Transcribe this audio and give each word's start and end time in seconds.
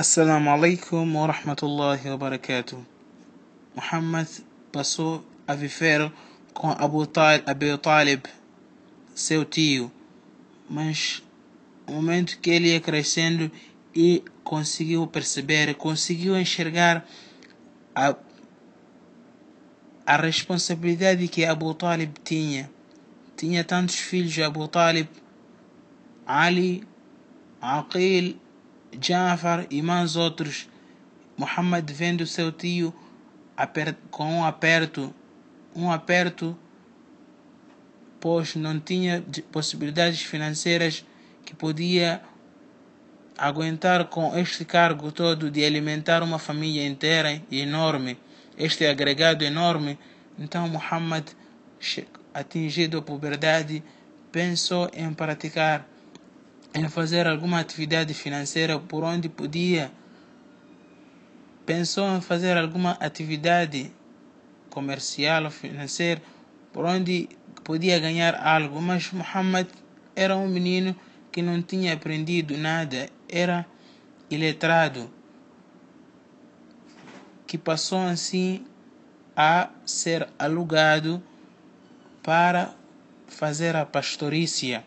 Assalamu 0.00 0.48
alaikum 0.48 1.14
wa 1.14 1.26
rahmatullahi 1.26 2.08
wa 2.08 2.16
barakatuh. 2.16 2.82
Muhammad 3.76 4.26
passou 4.72 5.22
a 5.46 5.54
viver 5.54 6.10
com 6.54 6.70
Abu 6.70 7.06
Talib, 7.06 8.24
seu 9.14 9.44
tio, 9.44 9.92
mas 10.70 11.22
no 11.86 11.96
momento 11.96 12.38
que 12.40 12.48
ele 12.48 12.68
ia 12.72 12.80
crescendo 12.80 13.52
e 13.94 14.24
conseguiu 14.42 15.06
perceber, 15.06 15.74
conseguiu 15.74 16.34
enxergar 16.34 17.06
a, 17.94 18.16
a 20.06 20.16
responsabilidade 20.16 21.28
que 21.28 21.44
Abu 21.44 21.74
Talib 21.74 22.14
tinha. 22.24 22.70
Tinha 23.36 23.62
tantos 23.62 23.96
filhos, 23.96 24.38
Abu 24.38 24.66
Talib, 24.66 25.08
Ali, 26.26 26.88
Aqil, 27.60 28.40
Jafar 28.98 29.66
e 29.70 29.82
mais 29.82 30.16
outros. 30.16 30.68
Muhammad 31.36 31.90
vendo 31.90 32.26
seu 32.26 32.52
tio 32.52 32.94
com 34.10 34.24
um 34.24 34.44
aperto, 34.44 35.14
um 35.74 35.90
aperto, 35.90 36.56
pois 38.18 38.56
não 38.56 38.78
tinha 38.78 39.24
possibilidades 39.50 40.22
financeiras 40.22 41.04
que 41.44 41.54
podia 41.54 42.22
aguentar 43.36 44.04
com 44.06 44.36
este 44.38 44.64
cargo 44.64 45.10
todo 45.10 45.50
de 45.50 45.64
alimentar 45.64 46.22
uma 46.22 46.38
família 46.38 46.86
inteira 46.86 47.42
e 47.50 47.60
enorme, 47.60 48.18
este 48.58 48.84
agregado 48.86 49.42
enorme. 49.42 49.98
Então 50.38 50.68
Muhammad, 50.68 51.26
atingido 52.34 52.98
a 52.98 53.02
puberdade, 53.02 53.82
pensou 54.30 54.90
em 54.92 55.12
praticar 55.12 55.88
em 56.74 56.88
fazer 56.88 57.26
alguma 57.26 57.60
atividade 57.60 58.14
financeira 58.14 58.78
por 58.78 59.02
onde 59.02 59.28
podia. 59.28 59.90
Pensou 61.66 62.16
em 62.16 62.20
fazer 62.20 62.56
alguma 62.56 62.92
atividade 62.92 63.92
comercial 64.68 65.44
ou 65.44 65.50
financeira 65.50 66.22
por 66.72 66.84
onde 66.84 67.28
podia 67.64 67.98
ganhar 67.98 68.34
algo, 68.34 68.80
mas 68.80 69.10
Muhammad 69.12 69.66
era 70.14 70.36
um 70.36 70.48
menino 70.48 70.94
que 71.30 71.42
não 71.42 71.62
tinha 71.62 71.94
aprendido 71.94 72.56
nada, 72.56 73.08
era 73.28 73.66
iletrado, 74.28 75.10
que 77.46 77.58
passou 77.58 78.00
assim 78.00 78.64
a 79.36 79.70
ser 79.84 80.28
alugado 80.38 81.22
para 82.22 82.74
fazer 83.26 83.74
a 83.76 83.86
pastorícia. 83.86 84.84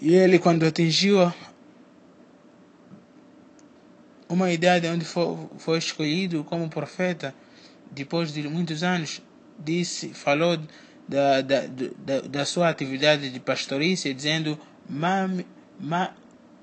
E 0.00 0.14
ele, 0.14 0.38
quando 0.38 0.64
atingiu 0.64 1.32
uma 4.28 4.50
idade 4.50 4.86
onde 4.86 5.04
foi, 5.04 5.36
foi 5.58 5.78
escolhido 5.78 6.44
como 6.44 6.68
profeta, 6.68 7.34
depois 7.90 8.32
de 8.32 8.42
muitos 8.48 8.82
anos, 8.82 9.20
disse, 9.58 10.14
falou 10.14 10.58
da, 11.08 11.40
da, 11.40 11.66
da, 11.66 12.20
da 12.20 12.44
sua 12.44 12.68
atividade 12.68 13.30
de 13.30 13.40
pastorícia, 13.40 14.14
dizendo: 14.14 14.58
ما 14.88 15.44
ما 15.80 16.12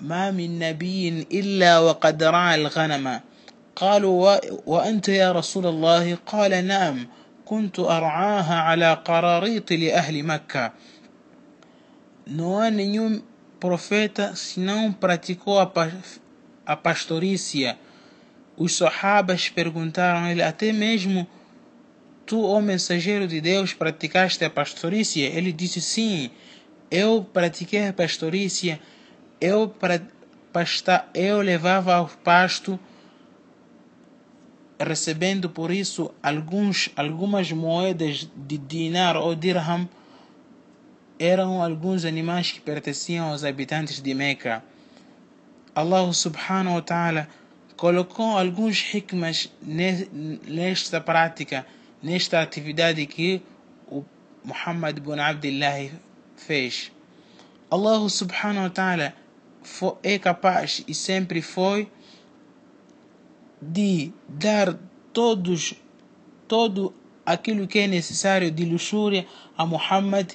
ما 0.00 0.30
من 0.30 0.58
نبي 0.58 1.26
إلا 1.32 1.78
وقد 1.78 2.22
رعى 2.22 2.54
الغنم 2.54 3.20
قالوا 3.76 4.38
وأنت 4.66 5.08
يا 5.08 5.32
رسول 5.32 5.66
الله 5.66 6.18
قال 6.26 6.66
نعم 6.66 7.06
كنت 7.44 7.78
أرعاها 7.78 8.54
على 8.54 8.94
قراريط 8.94 9.72
لأهل 9.72 10.22
مكة 10.22 10.72
não 12.25 12.57
há 12.57 12.71
nenhum 12.71 13.21
profeta 13.59 14.35
se 14.35 14.59
não 14.59 14.91
praticou 14.91 15.59
a, 15.59 15.71
a 16.65 16.75
pastorícia. 16.75 17.77
Os 18.55 18.75
sahabas 18.77 19.49
perguntaram 19.49 20.25
a 20.25 20.31
ele, 20.31 20.41
até 20.41 20.71
mesmo 20.71 21.27
tu, 22.25 22.43
ó 22.43 22.61
mensageiro 22.61 23.27
de 23.27 23.41
Deus, 23.41 23.73
praticaste 23.73 24.43
a 24.45 24.49
pastorícia? 24.49 25.25
Ele 25.25 25.51
disse, 25.51 25.81
sim, 25.81 26.29
eu 26.89 27.23
pratiquei 27.23 27.87
a 27.87 27.93
pastorícia, 27.93 28.79
eu, 29.41 29.67
pra, 29.67 30.01
pasta, 30.51 31.05
eu 31.13 31.41
levava 31.41 31.95
ao 31.95 32.07
pasto, 32.07 32.79
recebendo 34.79 35.49
por 35.49 35.71
isso 35.71 36.13
alguns, 36.21 36.89
algumas 36.95 37.51
moedas 37.51 38.29
de 38.35 38.57
dinar 38.57 39.17
ou 39.17 39.35
dirham, 39.35 39.89
eram 41.23 41.63
alguns 41.63 42.03
animais 42.03 42.51
que 42.51 42.59
pertenciam 42.59 43.29
aos 43.29 43.45
habitantes 43.45 44.01
de 44.01 44.13
Meca. 44.13 44.61
Allah 45.73 46.11
subhanahu 46.11 46.75
wa 46.75 46.81
ta'ala 46.81 47.29
colocou 47.77 48.37
alguns 48.37 48.93
hikmas 48.93 49.49
nesta 49.61 50.99
prática, 50.99 51.65
nesta 52.01 52.41
atividade 52.41 53.05
que 53.05 53.41
o 53.87 54.03
Muhammad 54.43 54.97
ibn 54.97 55.17
Abdullah 55.17 55.91
fez. 56.35 56.91
Allah 57.71 58.09
subhanahu 58.09 58.63
wa 58.63 58.69
ta'ala 58.69 59.13
é 60.03 60.19
capaz 60.19 60.83
e 60.85 60.93
sempre 60.93 61.41
foi 61.41 61.89
de 63.61 64.11
dar 64.27 64.77
todos 65.13 65.73
todo 66.49 66.93
aquilo 67.25 67.65
que 67.65 67.79
é 67.79 67.87
necessário 67.87 68.51
de 68.51 68.65
luxúria 68.65 69.25
a 69.57 69.65
Muhammad 69.65 70.33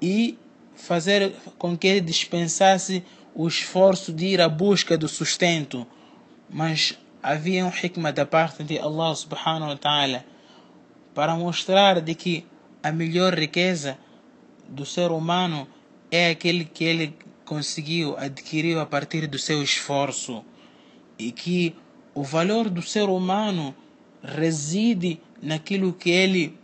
e 0.00 0.38
fazer 0.74 1.34
com 1.58 1.76
que 1.76 1.86
ele 1.86 2.00
dispensasse 2.00 3.02
o 3.34 3.46
esforço 3.46 4.12
de 4.12 4.26
ir 4.26 4.40
à 4.40 4.48
busca 4.48 4.96
do 4.96 5.08
sustento. 5.08 5.86
Mas 6.48 6.98
havia 7.22 7.64
um 7.64 7.70
hikmah 7.70 8.12
da 8.12 8.24
parte 8.24 8.62
de 8.64 8.78
Allah 8.78 9.14
subhanahu 9.14 9.70
wa 9.70 9.76
ta'ala 9.76 10.24
para 11.14 11.34
mostrar 11.34 12.00
de 12.00 12.14
que 12.14 12.46
a 12.82 12.92
melhor 12.92 13.34
riqueza 13.34 13.98
do 14.68 14.86
ser 14.86 15.10
humano 15.10 15.68
é 16.10 16.30
aquele 16.30 16.64
que 16.64 16.84
ele 16.84 17.16
conseguiu, 17.44 18.16
adquiriu 18.16 18.80
a 18.80 18.86
partir 18.86 19.26
do 19.26 19.38
seu 19.38 19.62
esforço. 19.62 20.44
E 21.18 21.32
que 21.32 21.74
o 22.14 22.22
valor 22.22 22.70
do 22.70 22.82
ser 22.82 23.08
humano 23.08 23.74
reside 24.22 25.20
naquilo 25.42 25.92
que 25.92 26.10
ele 26.10 26.58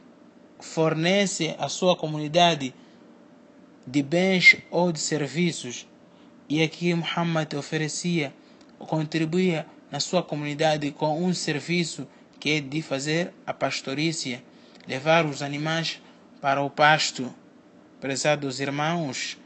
fornece 0.60 1.54
à 1.58 1.68
sua 1.68 1.96
comunidade 1.96 2.74
de 3.86 4.02
bens 4.02 4.56
ou 4.70 4.92
de 4.92 4.98
serviços. 4.98 5.86
E 6.48 6.62
aqui 6.62 6.92
Muhammad 6.94 7.54
oferecia, 7.54 8.32
contribuía 8.78 9.66
na 9.90 10.00
sua 10.00 10.22
comunidade 10.22 10.90
com 10.90 11.24
um 11.24 11.32
serviço 11.32 12.06
que 12.38 12.50
é 12.50 12.60
de 12.60 12.82
fazer 12.82 13.32
a 13.46 13.54
pastorícia, 13.54 14.42
levar 14.86 15.24
os 15.24 15.40
animais 15.40 16.00
para 16.40 16.62
o 16.62 16.68
pasto. 16.68 17.32
Prezados 18.00 18.60
irmãos, 18.60 19.38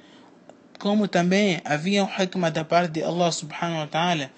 como 0.79 1.07
também 1.07 1.61
havia 1.65 2.03
um 2.03 2.09
hikmah 2.09 2.51
da 2.51 2.65
parte 2.65 2.93
de 2.93 3.03
Allah 3.03 3.31
subhanahu 3.31 3.81
wa 3.81 3.87
ta'ala 3.87 4.33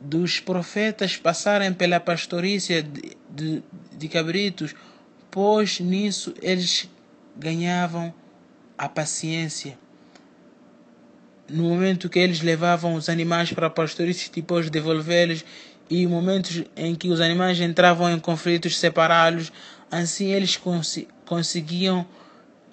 dos 0.00 0.40
profetas 0.40 1.16
passarem 1.16 1.72
pela 1.74 2.00
pastorícia 2.00 2.82
de, 2.82 3.16
de, 3.28 3.62
de 3.92 4.08
cabritos, 4.08 4.74
pois 5.30 5.78
nisso 5.78 6.34
eles 6.40 6.88
ganhavam 7.40 8.12
a 8.76 8.88
paciência. 8.88 9.78
No 11.48 11.64
momento 11.64 12.08
que 12.08 12.18
eles 12.18 12.42
levavam 12.42 12.94
os 12.94 13.08
animais 13.08 13.52
para 13.52 13.66
a 13.66 13.70
pastorícia, 13.70 14.30
depois 14.32 14.70
devolvê-los, 14.70 15.44
e 15.88 16.06
momentos 16.06 16.62
em 16.76 16.94
que 16.94 17.08
os 17.08 17.20
animais 17.20 17.58
entravam 17.58 18.08
em 18.08 18.20
conflitos, 18.20 18.78
separá-los, 18.78 19.50
assim 19.90 20.26
eles 20.26 20.56
cons 20.56 21.04
conseguiam 21.26 22.06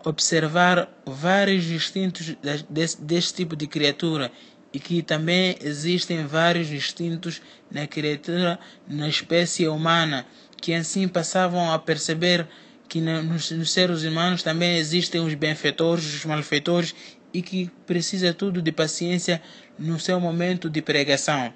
observar 0.05 0.87
vários 1.03 1.65
instintos 1.71 2.35
desse, 2.69 3.01
desse 3.01 3.33
tipo 3.33 3.55
de 3.55 3.65
criatura 3.65 4.31
e 4.71 4.79
que 4.79 5.01
também 5.01 5.57
existem 5.61 6.27
vários 6.27 6.71
instintos 6.71 7.41
na 7.71 7.87
criatura, 7.87 8.59
na 8.87 9.07
espécie 9.09 9.67
humana, 9.67 10.25
que 10.61 10.73
assim 10.73 11.07
passavam 11.07 11.71
a 11.71 11.79
perceber 11.79 12.47
que 12.87 13.01
nos, 13.01 13.51
nos 13.51 13.71
seres 13.71 14.03
humanos 14.03 14.43
também 14.43 14.77
existem 14.77 15.21
os 15.21 15.33
benfeitores, 15.33 16.05
os 16.05 16.25
malfeitores 16.25 16.95
e 17.33 17.41
que 17.41 17.69
precisa 17.85 18.33
tudo 18.33 18.61
de 18.61 18.71
paciência 18.71 19.41
no 19.77 19.99
seu 19.99 20.19
momento 20.19 20.69
de 20.69 20.81
pregação. 20.81 21.53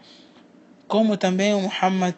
Como 0.88 1.16
também 1.16 1.54
o 1.54 1.62
Muhammad, 1.62 2.16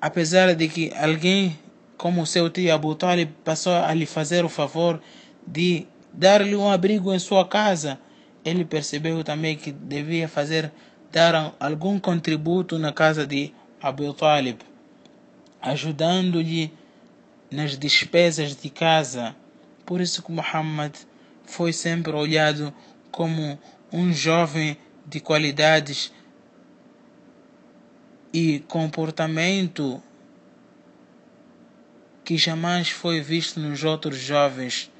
apesar 0.00 0.54
de 0.54 0.68
que 0.68 0.92
alguém 0.94 1.58
como 1.96 2.26
seu 2.26 2.50
tio 2.50 2.74
Abu 2.74 2.94
Talib 2.94 3.30
passou 3.44 3.72
a 3.72 3.92
lhe 3.94 4.06
fazer 4.06 4.44
o 4.44 4.48
favor 4.48 5.00
de 5.46 5.86
dar-lhe 6.12 6.56
um 6.56 6.70
abrigo 6.70 7.12
em 7.12 7.18
sua 7.18 7.46
casa, 7.46 7.98
ele 8.44 8.64
percebeu 8.64 9.22
também 9.22 9.56
que 9.56 9.72
devia 9.72 10.28
fazer 10.28 10.72
dar 11.12 11.54
algum 11.60 11.98
contributo 11.98 12.78
na 12.78 12.92
casa 12.92 13.26
de 13.26 13.52
Abu 13.80 14.12
Talib, 14.12 14.58
ajudando-lhe 15.62 16.72
nas 17.54 17.78
despesas 17.78 18.56
de 18.56 18.68
casa. 18.68 19.34
Por 19.86 20.00
isso 20.00 20.22
que 20.22 20.32
Muhammad 20.32 20.94
foi 21.44 21.72
sempre 21.72 22.12
olhado 22.12 22.74
como 23.10 23.58
um 23.92 24.12
jovem 24.12 24.76
de 25.06 25.20
qualidades 25.20 26.12
e 28.32 28.60
comportamento 28.66 30.02
que 32.24 32.36
jamais 32.36 32.88
foi 32.88 33.20
visto 33.20 33.60
nos 33.60 33.84
outros 33.84 34.18
jovens. 34.18 34.90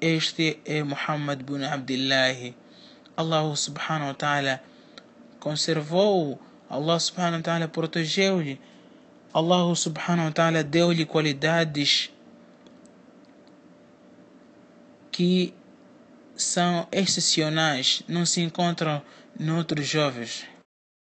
Este 0.00 0.58
é 0.64 0.82
Muhammad 0.82 1.42
bin 1.42 1.62
Abdullah. 1.62 2.54
Allah 3.16 3.54
subhanahu 3.54 4.08
wa 4.08 4.14
ta'ala 4.14 4.62
conservou, 5.38 6.40
Allah 6.70 6.98
subhanahu 6.98 7.36
wa 7.36 7.42
ta'ala 7.42 7.68
protegeu-lhe, 7.68 8.60
Allah 9.32 9.74
subhanahu 9.74 10.26
wa 10.26 10.32
ta'ala 10.32 10.64
deu-lhe 10.64 11.04
qualidades 11.04 12.10
que 15.12 15.52
são 16.36 16.86
excepcionais, 16.92 18.02
não 18.08 18.24
se 18.24 18.40
encontram 18.40 19.02
em 19.38 19.50
outros 19.50 19.86
jovens. 19.86 20.44